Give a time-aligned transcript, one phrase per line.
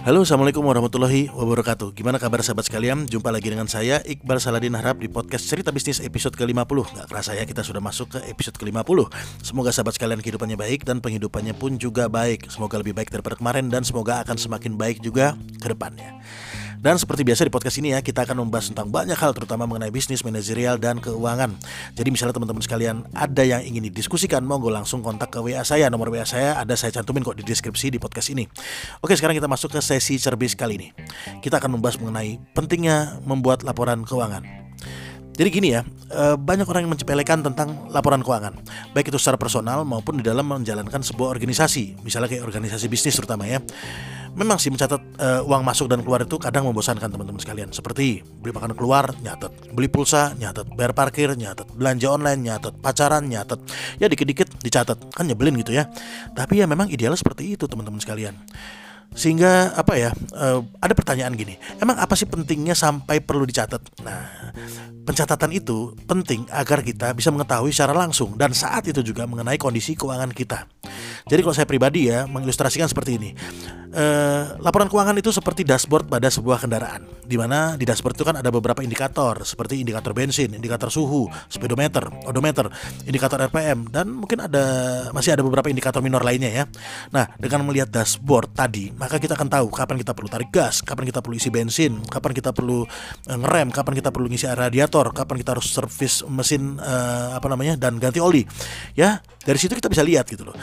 [0.00, 1.92] Halo Assalamualaikum warahmatullahi wabarakatuh.
[1.92, 3.04] Gimana kabar sahabat sekalian?
[3.04, 7.36] Jumpa lagi dengan saya Iqbal Saladin Harap di podcast Cerita Bisnis episode ke-50 Gak kerasa
[7.36, 9.12] ya kita sudah masuk ke episode ke-50
[9.44, 12.48] Semoga sahabat sekalian kehidupannya baik dan penghidupannya pun juga baik.
[12.48, 16.16] Semoga lebih baik daripada kemarin dan semoga akan semakin baik juga ke depannya
[16.80, 19.92] dan seperti biasa di podcast ini ya, kita akan membahas tentang banyak hal terutama mengenai
[19.92, 21.52] bisnis, manajerial, dan keuangan.
[21.92, 25.92] Jadi misalnya teman-teman sekalian ada yang ingin didiskusikan, monggo langsung kontak ke WA saya.
[25.92, 28.48] Nomor WA saya ada saya cantumin kok di deskripsi di podcast ini.
[29.04, 30.88] Oke, sekarang kita masuk ke sesi cerbis kali ini.
[31.44, 34.69] Kita akan membahas mengenai pentingnya membuat laporan keuangan.
[35.40, 35.80] Jadi gini ya,
[36.12, 38.60] eh, banyak orang yang mencepelekan tentang laporan keuangan,
[38.92, 43.48] baik itu secara personal maupun di dalam menjalankan sebuah organisasi, misalnya kayak organisasi bisnis terutama
[43.48, 43.64] ya
[44.34, 47.74] memang sih mencatat uh, uang masuk dan keluar itu kadang membosankan teman-teman sekalian.
[47.74, 53.26] Seperti beli makanan keluar, nyatet, beli pulsa, nyatet, bayar parkir, nyatet, belanja online, nyatet, pacaran,
[53.26, 53.58] nyatet.
[53.98, 55.90] Ya dikit-dikit dicatat, kan nyebelin gitu ya.
[56.34, 58.38] Tapi ya memang idealnya seperti itu teman-teman sekalian.
[59.14, 60.10] Sehingga apa ya?
[60.30, 63.82] Uh, ada pertanyaan gini, emang apa sih pentingnya sampai perlu dicatat?
[64.06, 64.54] Nah,
[65.02, 69.98] pencatatan itu penting agar kita bisa mengetahui secara langsung dan saat itu juga mengenai kondisi
[69.98, 70.70] keuangan kita.
[71.26, 73.30] Jadi kalau saya pribadi ya mengilustrasikan seperti ini
[73.94, 78.38] eh, laporan keuangan itu seperti dashboard pada sebuah kendaraan, di mana di dashboard itu kan
[78.38, 82.70] ada beberapa indikator seperti indikator bensin, indikator suhu, speedometer, odometer,
[83.06, 84.64] indikator RPM, dan mungkin ada
[85.10, 86.64] masih ada beberapa indikator minor lainnya ya.
[87.10, 91.10] Nah, dengan melihat dashboard tadi, maka kita akan tahu kapan kita perlu tarik gas, kapan
[91.10, 92.86] kita perlu isi bensin, kapan kita perlu
[93.26, 97.74] eh, ngerem, kapan kita perlu ngisi radiator, kapan kita harus servis mesin eh, apa namanya
[97.74, 98.46] dan ganti oli.
[98.94, 100.56] Ya, dari situ kita bisa lihat gitu loh.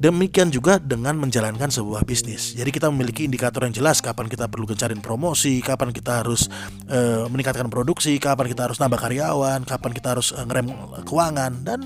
[0.00, 2.56] Demikian juga dengan menjalankan sebuah bisnis.
[2.56, 6.48] Jadi kita memiliki indikator yang jelas kapan kita perlu gencarin promosi, kapan kita harus
[6.88, 10.72] e, meningkatkan produksi, kapan kita harus nambah karyawan, kapan kita harus e, ngerem
[11.04, 11.84] keuangan dan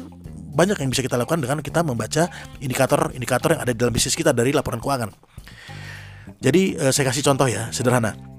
[0.55, 2.31] banyak yang bisa kita lakukan dengan kita membaca
[2.63, 5.11] indikator-indikator yang ada di dalam bisnis kita dari laporan keuangan.
[6.39, 8.34] Jadi e, saya kasih contoh ya, sederhana.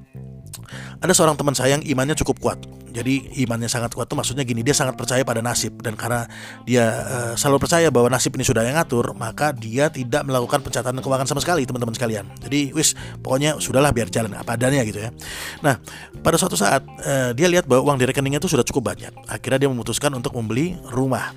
[1.04, 2.60] Ada seorang teman saya yang imannya cukup kuat
[2.96, 6.24] jadi imannya sangat kuat tuh maksudnya gini, dia sangat percaya pada nasib dan karena
[6.64, 11.04] dia uh, selalu percaya bahwa nasib ini sudah yang ngatur, maka dia tidak melakukan pencatatan
[11.04, 12.24] keuangan sama sekali, teman-teman sekalian.
[12.40, 15.12] Jadi wis pokoknya sudahlah biar jalan apa adanya gitu ya.
[15.60, 15.76] Nah,
[16.24, 19.12] pada suatu saat uh, dia lihat bahwa uang di rekeningnya itu sudah cukup banyak.
[19.28, 21.36] Akhirnya dia memutuskan untuk membeli rumah.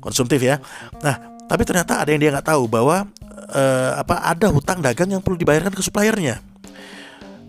[0.00, 0.56] Konsumtif ya.
[1.04, 3.04] Nah, tapi ternyata ada yang dia nggak tahu bahwa
[3.52, 6.40] uh, apa ada hutang dagang yang perlu dibayarkan ke suppliernya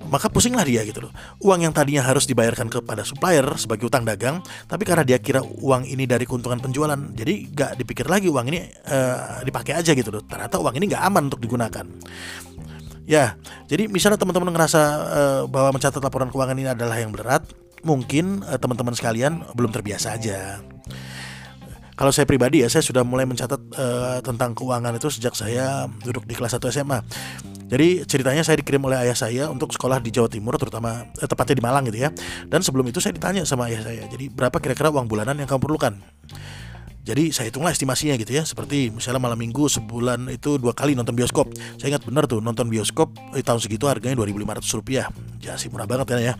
[0.09, 1.13] maka pusinglah dia gitu loh.
[1.39, 5.85] Uang yang tadinya harus dibayarkan kepada supplier sebagai utang dagang, tapi karena dia kira uang
[5.85, 10.25] ini dari keuntungan penjualan, jadi gak dipikir lagi uang ini uh, dipakai aja gitu loh.
[10.25, 11.85] Ternyata uang ini gak aman untuk digunakan.
[13.09, 17.41] Ya, jadi misalnya teman-teman ngerasa uh, bahwa mencatat laporan keuangan ini adalah yang berat,
[17.81, 20.61] mungkin uh, teman-teman sekalian belum terbiasa aja.
[21.99, 26.23] Kalau saya pribadi ya, saya sudah mulai mencatat uh, tentang keuangan itu sejak saya duduk
[26.23, 27.03] di kelas 1 SMA.
[27.69, 31.55] Jadi ceritanya saya dikirim oleh ayah saya untuk sekolah di Jawa Timur, terutama eh, tepatnya
[31.61, 32.09] di Malang gitu ya.
[32.49, 35.69] Dan sebelum itu saya ditanya sama ayah saya, jadi berapa kira-kira uang bulanan yang kamu
[35.69, 35.93] perlukan?
[37.09, 41.17] Jadi saya hitunglah estimasinya gitu ya Seperti misalnya malam minggu sebulan itu dua kali nonton
[41.17, 41.49] bioskop.
[41.81, 45.09] Saya ingat benar tuh nonton bioskop di tahun segitu harganya 2.500 rupiah.
[45.41, 46.37] Ya sih murah banget kan ya.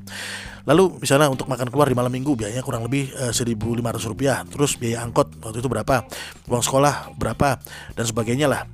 [0.69, 4.45] Lalu misalnya untuk makan keluar di malam minggu biayanya kurang lebih eh, 1.500 rupiah.
[4.45, 6.06] Terus biaya angkot waktu itu berapa?
[6.45, 7.57] Uang sekolah berapa?
[7.97, 8.69] Dan sebagainya lah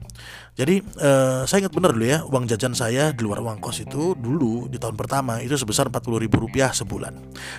[0.55, 4.15] jadi uh, saya ingat benar dulu ya uang jajan saya di luar uang kos itu
[4.15, 7.13] dulu di tahun pertama itu sebesar empat puluh ribu rupiah sebulan.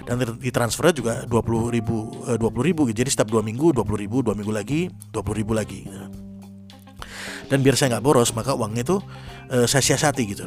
[0.08, 3.76] Dan di transfernya juga dua puluh ribu eh, dua puluh ribu jadi setiap dua minggu
[3.76, 5.84] dua puluh ribu dua minggu lagi dua puluh ribu lagi
[7.46, 8.98] dan biar saya nggak boros maka uangnya itu
[9.54, 10.46] uh, saya siasati gitu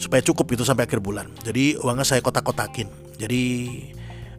[0.00, 1.28] supaya cukup itu sampai akhir bulan.
[1.44, 2.88] Jadi uangnya saya kotak-kotakin.
[3.20, 3.42] Jadi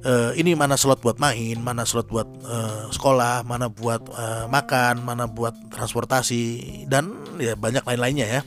[0.06, 5.06] uh, ini mana slot buat main, mana slot buat uh, sekolah, mana buat uh, makan,
[5.06, 8.42] mana buat transportasi dan ya banyak lain-lainnya ya.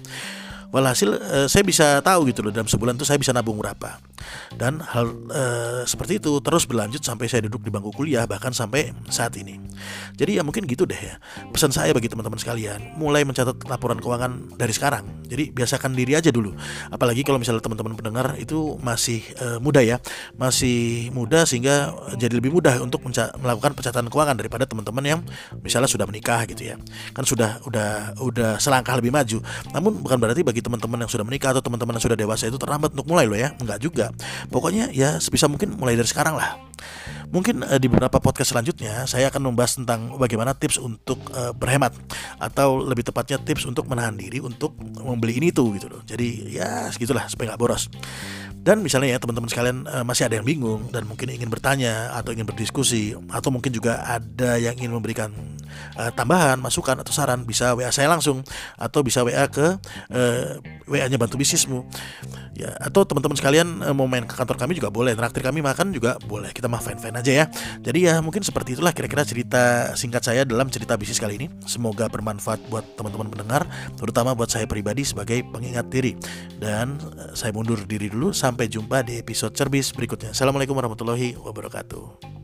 [0.74, 4.02] Walhasil uh, saya bisa tahu gitu loh dalam sebulan tuh saya bisa nabung berapa.
[4.56, 5.44] Dan hal e,
[5.84, 9.60] seperti itu terus berlanjut sampai saya duduk di bangku kuliah bahkan sampai saat ini.
[10.16, 11.20] Jadi ya mungkin gitu deh ya
[11.52, 16.28] pesan saya bagi teman-teman sekalian mulai mencatat laporan keuangan dari sekarang jadi biasakan diri aja
[16.28, 16.54] dulu.
[16.92, 19.98] Apalagi kalau misalnya teman-teman pendengar itu masih e, muda ya.
[20.36, 23.02] Masih muda sehingga jadi lebih mudah untuk
[23.40, 25.20] melakukan pencatatan keuangan daripada teman-teman yang
[25.64, 26.76] misalnya sudah menikah gitu ya.
[27.16, 29.40] Kan sudah udah udah selangkah lebih maju.
[29.72, 32.92] Namun bukan berarti bagi teman-teman yang sudah menikah atau teman-teman yang sudah dewasa itu terlambat
[32.92, 33.56] untuk mulai loh ya.
[33.58, 34.06] Enggak juga.
[34.52, 36.73] Pokoknya ya sebisa mungkin mulai dari sekarang lah.
[37.34, 41.94] Mungkin uh, di beberapa podcast selanjutnya saya akan membahas tentang bagaimana tips untuk uh, berhemat
[42.38, 46.00] atau lebih tepatnya tips untuk menahan diri untuk membeli ini tuh gitu loh.
[46.06, 47.90] Jadi ya segitulah supaya nggak boros.
[48.64, 52.32] Dan misalnya ya teman-teman sekalian uh, masih ada yang bingung dan mungkin ingin bertanya atau
[52.32, 55.36] ingin berdiskusi atau mungkin juga ada yang ingin memberikan
[55.96, 58.42] uh, tambahan, masukan atau saran bisa WA saya langsung
[58.76, 59.78] atau bisa WA ke
[60.10, 61.84] uh, uh, WA-nya bantu bisnismu.
[62.54, 65.90] Ya atau teman-teman sekalian uh, mau main ke kantor kami juga boleh traktir kami makan
[65.90, 66.52] juga boleh.
[66.54, 67.44] Kita mah fine aja ya.
[67.80, 71.46] Jadi ya mungkin seperti itulah kira-kira cerita singkat saya dalam cerita bisnis kali ini.
[71.64, 73.66] Semoga bermanfaat buat teman-teman pendengar
[73.98, 76.14] terutama buat saya pribadi sebagai pengingat diri.
[76.60, 78.30] Dan uh, saya mundur diri dulu.
[78.34, 80.36] Sampai jumpa di episode cerbis berikutnya.
[80.36, 82.43] Assalamualaikum warahmatullahi wabarakatuh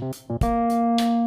[0.00, 1.17] you